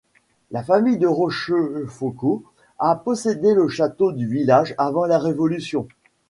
[0.49, 2.41] La famille de la Rochefoucauld
[2.79, 5.87] a possédé le château du village avant la Révolution.